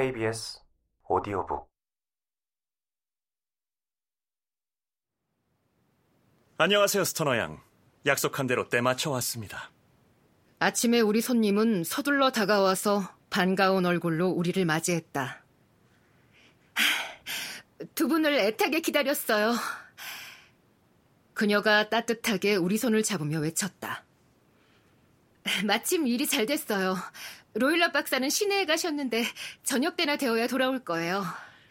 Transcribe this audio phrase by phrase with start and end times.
[0.00, 0.60] KBS
[1.10, 1.68] 오디오북
[6.56, 7.60] 안녕하세요, 스터너 양.
[8.06, 9.70] 약속한 대로 때 맞춰 왔습니다.
[10.58, 15.44] 아침에 우리 손님은 서둘러 다가와서 반가운 얼굴로 우리를 맞이했다.
[17.94, 19.52] 두 분을 애타게 기다렸어요.
[21.34, 24.06] 그녀가 따뜻하게 우리 손을 잡으며 외쳤다.
[25.66, 26.96] 마침 일이 잘 됐어요.
[27.54, 29.24] 로일라 박사는 시내에 가셨는데
[29.64, 31.24] 저녁 때나 되어야 돌아올 거예요.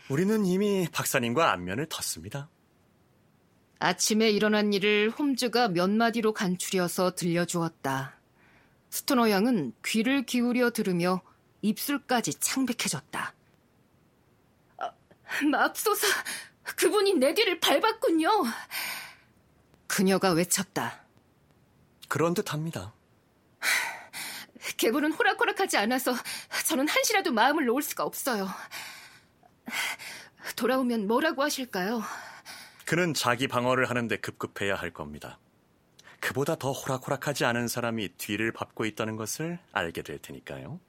[0.10, 2.48] 우리는 이미 박사님과 안면을 텄습니다.
[3.80, 8.20] 아침에 일어난 일을 홈즈가 몇 마디로 간추려서 들려주었다.
[8.90, 11.22] 스토너 양은 귀를 기울여 들으며
[11.62, 13.34] 입술까지 창백해졌다.
[14.78, 14.92] 아,
[15.50, 16.08] 맙소사,
[16.64, 18.30] 그분이 내 뒤를 밟았군요.
[19.88, 21.06] 그녀가 외쳤다.
[22.10, 22.94] 그런 듯 합니다.
[24.78, 26.14] 개구는 호락호락하지 않아서
[26.68, 28.48] 저는 한시라도 마음을 놓을 수가 없어요.
[30.56, 32.02] 돌아오면 뭐라고 하실까요?
[32.86, 35.40] 그는 자기 방어를 하는데 급급해야 할 겁니다.
[36.20, 40.80] 그보다 더 호락호락하지 않은 사람이 뒤를 밟고 있다는 것을 알게 될 테니까요.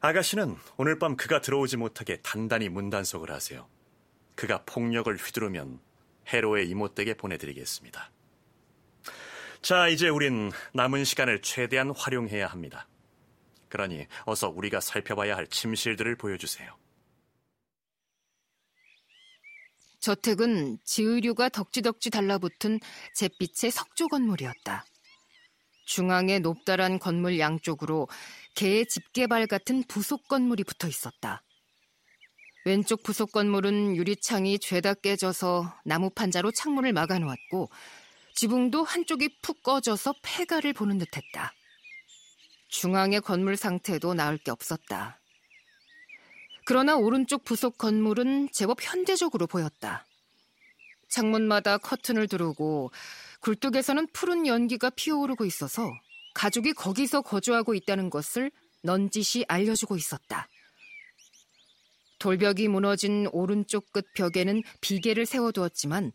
[0.00, 3.68] 아가씨는 오늘 밤 그가 들어오지 못하게 단단히 문단속을 하세요.
[4.34, 5.80] 그가 폭력을 휘두르면
[6.28, 8.10] 해로의 이모댁에 보내드리겠습니다.
[9.62, 12.88] 자, 이제 우린 남은 시간을 최대한 활용해야 합니다.
[13.68, 16.76] 그러니 어서 우리가 살펴봐야 할 침실들을 보여주세요.
[20.00, 22.80] 저택은 지의류가 덕지덕지 달라붙은
[23.16, 24.84] 잿빛의 석조 건물이었다.
[25.84, 28.08] 중앙에 높다란 건물 양쪽으로
[28.54, 31.42] 개의 집게발 같은 부속 건물이 붙어 있었다.
[32.64, 37.70] 왼쪽 부속 건물은 유리창이 죄다 깨져서 나무 판자로 창문을 막아놓았고
[38.40, 41.52] 지붕도 한쪽이 푹 꺼져서 폐가를 보는 듯했다.
[42.68, 45.20] 중앙의 건물 상태도 나을 게 없었다.
[46.64, 50.06] 그러나 오른쪽 부속 건물은 제법 현대적으로 보였다.
[51.10, 52.92] 창문마다 커튼을 두르고
[53.40, 55.90] 굴뚝에서는 푸른 연기가 피어오르고 있어서
[56.32, 58.50] 가족이 거기서 거주하고 있다는 것을
[58.84, 60.48] 넌짓이 알려주고 있었다.
[62.18, 66.12] 돌벽이 무너진 오른쪽 끝 벽에는 비계를 세워두었지만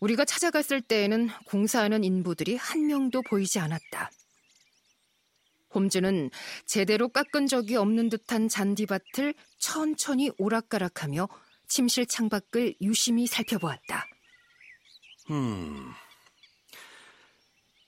[0.00, 4.10] 우리가 찾아갔을 때에는 공사하는 인부들이 한 명도 보이지 않았다.
[5.74, 6.30] 홈즈는
[6.66, 11.28] 제대로 깎은 적이 없는 듯한 잔디밭을 천천히 오락가락하며
[11.68, 14.06] 침실 창밖을 유심히 살펴보았다.
[15.30, 15.92] 음.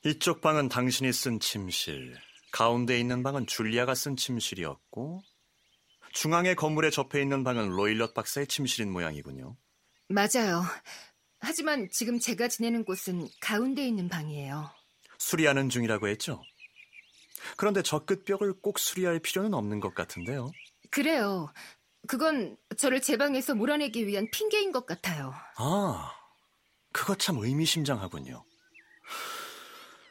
[0.04, 2.16] 이쪽 방은 당신이 쓴 침실,
[2.52, 5.22] 가운데 있는 방은 줄리아가 쓴 침실이었고,
[6.12, 9.56] 중앙의 건물에 접해 있는 방은 로일럿 박사의 침실인 모양이군요.
[10.08, 10.62] 맞아요.
[11.40, 14.70] 하지만 지금 제가 지내는 곳은 가운데 있는 방이에요.
[15.18, 16.42] 수리하는 중이라고 했죠?
[17.56, 20.50] 그런데 저 끝벽을 꼭 수리할 필요는 없는 것 같은데요.
[20.90, 21.52] 그래요.
[22.06, 25.34] 그건 저를 제 방에서 몰아내기 위한 핑계인 것 같아요.
[25.56, 26.12] 아,
[26.92, 28.44] 그거 참 의미심장하군요.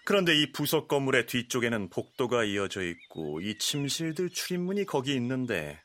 [0.06, 5.80] 그런데 이 부속 건물의 뒤쪽에는 복도가 이어져 있고 이 침실들 출입문이 거기 있는데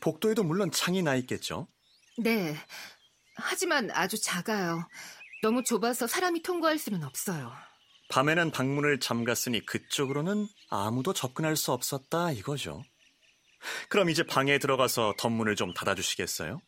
[0.00, 1.68] 복도에도 물론 창이 나 있겠죠?
[2.18, 2.54] 네.
[3.38, 4.88] 하지만 아주 작아요.
[5.42, 7.52] 너무 좁아서 사람이 통과할 수는 없어요.
[8.10, 12.82] 밤에는 방문을 잠갔으니 그쪽으로는 아무도 접근할 수 없었다 이거죠.
[13.88, 16.60] 그럼 이제 방에 들어가서 덧문을 좀 닫아주시겠어요?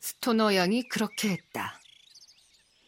[0.00, 1.80] 스토너 양이 그렇게 했다.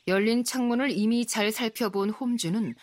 [0.06, 2.75] 열린 창문을 이미 잘 살펴본 홈즈는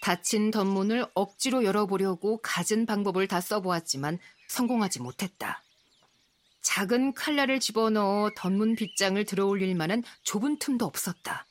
[0.00, 4.18] 닫힌 덧문을 억지로 열어보려고 갖은 방법을 다 써보았지만
[4.48, 5.62] 성공하지 못했다.
[6.66, 11.46] 작은 칼날을 집어넣어 덧문 빗장을 들어올릴 만한 좁은 틈도 없었다.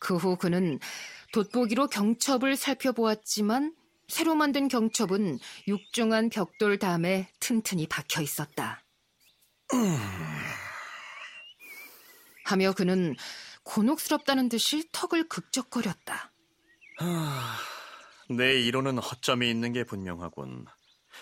[0.00, 0.80] 그 후 그는
[1.32, 3.72] 돋보기로 경첩을 살펴보았지만
[4.08, 5.38] 새로 만든 경첩은
[5.68, 8.82] 육중한 벽돌 담에 튼튼히 박혀 있었다.
[12.44, 13.14] 하며 그는
[13.62, 16.32] 곤혹스럽다는 듯이 턱을 극적거렸다.
[16.98, 17.56] 하,
[18.28, 20.66] 내 이론은 허점이 있는 게 분명하군.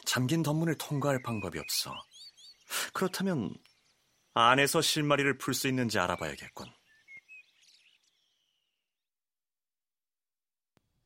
[0.07, 1.95] 잠긴 덧문을 통과할 방법이 없어.
[2.93, 3.55] 그렇다면
[4.35, 6.67] 안에서 실마리를 풀 수 있는지 알아봐야겠군.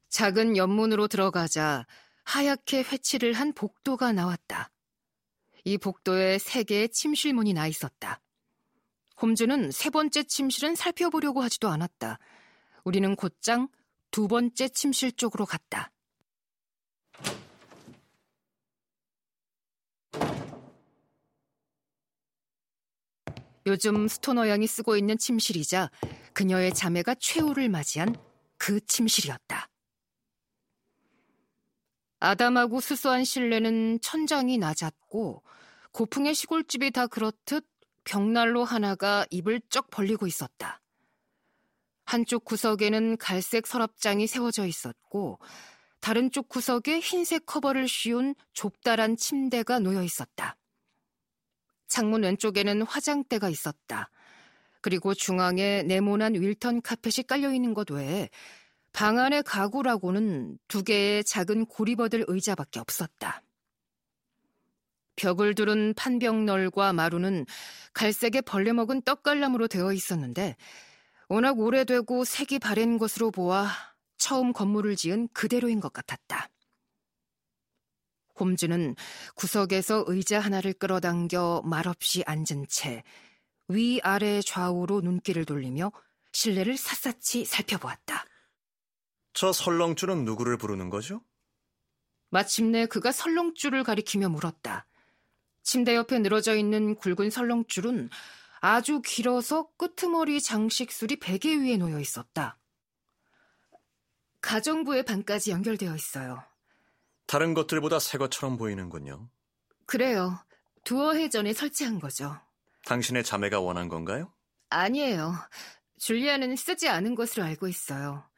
[0.08, 1.86] 작은 연문으로 들어가자
[2.24, 4.70] 하얗게 회칠을 한 복도가 나왔다.
[5.64, 8.20] 이 복도에 세 개의 침실문이 나 있었다.
[9.20, 12.18] 홈즈는 세 번째 침실은 살펴보려고 하지도 않았다.
[12.84, 13.68] 우리는 곧장
[14.10, 15.90] 두 번째 침실 쪽으로 갔다.
[23.66, 25.90] 요즘 스토너 양이 쓰고 있는 침실이자
[26.34, 28.14] 그녀의 자매가 최후를 맞이한
[28.58, 29.68] 그 침실이었다.
[32.20, 35.42] 아담하고 수수한 실내는 천장이 낮았고
[35.90, 37.66] 고풍의 시골집이 다 그렇듯
[38.04, 40.80] 벽난로 하나가 입을 쩍 벌리고 있었다.
[42.04, 45.40] 한쪽 구석에는 갈색 서랍장이 세워져 있었고
[46.00, 50.56] 다른 쪽 구석에 흰색 커버를 씌운 좁다란 침대가 놓여 있었다.
[51.88, 54.10] 창문 왼쪽에는 화장대가 있었다.
[54.80, 58.28] 그리고 중앙에 네모난 윌턴 카펫이 깔려 있는 것 외에
[58.92, 63.42] 방 안의 가구라고는 두 개의 작은 고리버들 의자밖에 없었다.
[65.16, 67.46] 벽을 두른 판병널과 마루는
[67.94, 70.56] 갈색의 벌레 먹은 떡갈람으로 되어 있었는데
[71.28, 73.68] 워낙 오래되고 색이 바랜 것으로 보아
[74.18, 76.48] 처음 건물을 지은 그대로인 것 같았다.
[78.38, 78.96] 홈즈는
[79.34, 83.02] 구석에서 의자 하나를 끌어당겨 말없이 앉은 채
[83.68, 85.92] 위아래 좌우로 눈길을 돌리며
[86.32, 88.24] 실내를 샅샅이 살펴보았다.
[89.32, 91.22] 저 설렁줄은 누구를 부르는 거죠?
[92.30, 94.86] 마침내 그가 설렁줄을 가리키며 물었다.
[95.62, 98.10] 침대 옆에 늘어져 있는 굵은 설렁줄은
[98.60, 102.58] 아주 길어서 끄트머리 장식술이 베개 위에 놓여 있었다.
[104.40, 106.42] 가정부의 방까지 연결되어 있어요.
[107.26, 109.28] 다른 것들보다 새 것처럼 보이는군요.
[109.86, 110.38] 그래요.
[110.84, 112.38] 두어 해 전에 설치한 거죠.
[112.84, 114.32] 당신의 자매가 원한 건가요?
[114.70, 115.34] 아니에요.
[115.98, 118.28] 줄리아는 쓰지 않은 것으로 알고 있어요.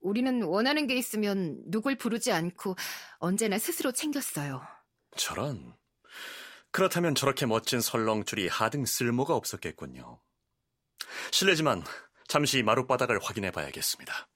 [0.00, 2.76] 우리는 원하는 게 있으면 누굴 부르지 않고
[3.18, 4.62] 언제나 스스로 챙겼어요.
[5.16, 5.74] 저런.
[6.70, 10.20] 그렇다면 저렇게 멋진 설렁줄이 하등 쓸모가 없었겠군요.
[11.30, 11.82] 실례지만
[12.28, 14.28] 잠시 마룻바닥을 확인해 봐야겠습니다.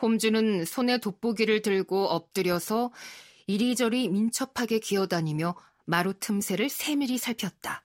[0.00, 2.92] 홈즈는 손에 돋보기를 들고 엎드려서
[3.46, 5.54] 이리저리 민첩하게 기어다니며
[5.84, 7.84] 마루 틈새를 세밀히 살폈다.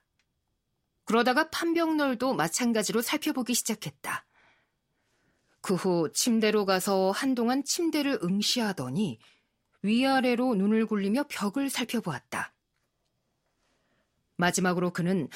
[1.04, 4.26] 그러다가 판병널도 마찬가지로 살펴보기 시작했다.
[5.62, 9.20] 그 후 침대로 가서 한동안 침대를 응시하더니
[9.82, 12.52] 위아래로 눈을 굴리며 벽을 살펴보았다.
[14.36, 15.28] 마지막으로 그는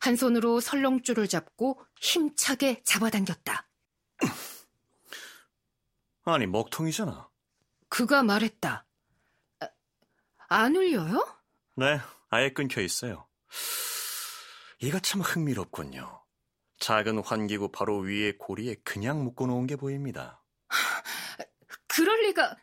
[0.00, 3.68] 한 손으로 설렁줄을 잡고 힘차게 잡아당겼다.
[6.24, 7.28] 아니, 먹통이잖아.
[7.88, 8.86] 그가 말했다.
[9.60, 9.68] 아,
[10.48, 11.26] 안 울려요?
[11.76, 13.26] 네, 아예 끊겨 있어요.
[14.80, 16.24] 이가 참 흥미롭군요.
[16.78, 20.42] 작은 환기구 바로 위에 고리에 그냥 묶어놓은 게 보입니다.
[21.86, 22.56] 그럴 리가.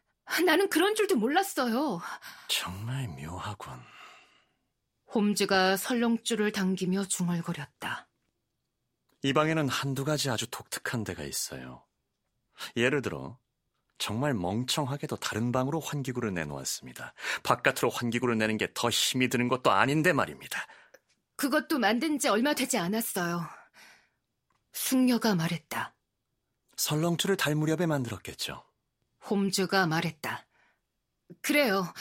[0.45, 2.01] 나는 그런 줄도 몰랐어요.
[2.47, 3.79] 정말 묘하군.
[5.13, 8.09] 홈즈가 설렁줄을 당기며 중얼거렸다.
[9.23, 11.85] 이 방에는 한두 가지 아주 독특한 데가 있어요.
[12.75, 13.39] 예를 들어,
[13.97, 17.13] 정말 멍청하게도 다른 방으로 환기구를 내놓았습니다.
[17.43, 20.65] 바깥으로 환기구를 내는 게 더 힘이 드는 것도 아닌데 말입니다.
[21.35, 23.41] 그것도 만든 지 얼마 되지 않았어요.
[24.73, 25.95] 숙녀가 말했다.
[26.75, 28.63] 설렁줄을 달 무렵에 만들었겠죠.
[29.29, 30.45] 홈즈가 말했다.
[31.41, 31.91] 그래요.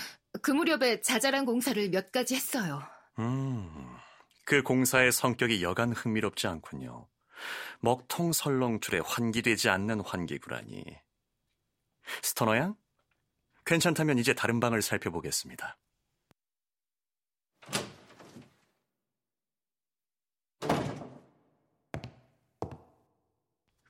[0.43, 2.83] 그 무렵에 자잘한 공사를 몇 가지 했어요.
[3.19, 3.97] 음,
[4.45, 7.09] 그 공사의 성격이 여간 흥미롭지 않군요.
[7.81, 10.85] 먹통 설렁줄에 환기되지 않는 환기구라니.
[12.23, 12.77] 스터너 양?
[13.65, 15.77] 괜찮다면 이제 다른 방을 살펴보겠습니다.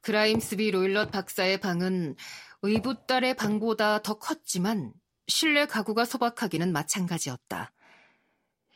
[0.02, 2.14] 그라임스비 로일럿 박사의 방은
[2.62, 4.92] 의붓딸의 방보다 더 컸지만
[5.26, 7.72] 실내 가구가 소박하기는 마찬가지였다.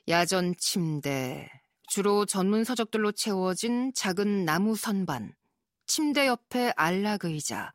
[0.09, 1.49] 야전 침대,
[1.89, 5.33] 주로 전문 서적들로 채워진 작은 나무 선반,
[5.87, 7.73] 침대 옆에 안락 의자,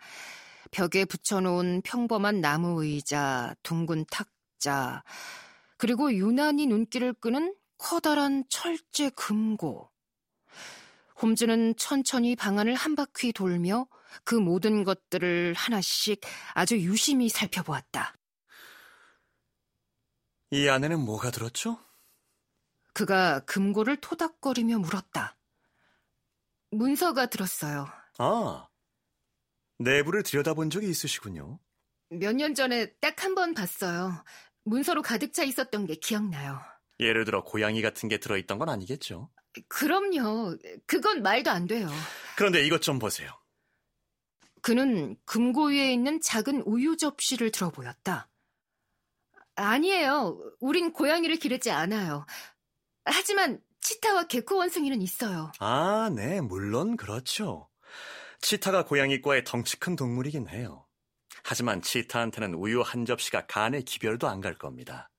[0.71, 5.03] 벽에 붙여놓은 평범한 나무 의자, 둥근 탁자,
[5.77, 9.91] 그리고 유난히 눈길을 끄는 커다란 철제 금고.
[11.21, 13.87] 홈즈는 천천히 방안을 한 바퀴 돌며
[14.23, 16.21] 그 모든 것들을 하나씩
[16.53, 18.15] 아주 유심히 살펴보았다.
[20.51, 21.79] 이 안에는 뭐가 들었죠?
[22.93, 25.35] 그가 금고를 토닥거리며 물었다.
[26.71, 27.87] 문서가 들었어요.
[28.17, 28.67] 아,
[29.79, 31.59] 내부를 들여다본 적이 있으시군요.
[32.09, 34.23] 몇 년 전에 딱 한 번 봤어요.
[34.63, 36.59] 문서로 가득 차 있었던 게 기억나요.
[36.99, 39.29] 예를 들어 고양이 같은 게 들어있던 건 아니겠죠?
[39.67, 40.57] 그럼요.
[40.85, 41.89] 그건 말도 안 돼요.
[42.37, 43.31] 그런데 이것 좀 보세요.
[44.61, 48.29] 그는 금고 위에 있는 작은 우유 접시를 들어 보였다.
[49.55, 50.39] 아니에요.
[50.59, 52.25] 우린 고양이를 기르지 않아요.
[53.05, 55.51] 하지만 치타와 개코 원숭이는 있어요.
[55.59, 57.69] 아, 네, 물론 그렇죠.
[58.41, 60.85] 치타가 고양이과의 덩치 큰 동물이긴 해요.
[61.43, 65.09] 하지만 치타한테는 우유 한 접시가 간의 기별도 안 갈 겁니다.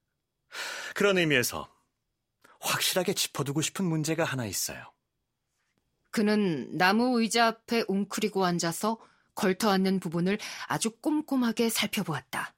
[0.95, 1.73] 그런 의미에서
[2.61, 4.93] 확실하게 짚어두고 싶은 문제가 하나 있어요.
[6.11, 8.99] 그는 나무 의자 앞에 웅크리고 앉아서
[9.35, 12.56] 걸터 앉는 부분을 아주 꼼꼼하게 살펴보았다.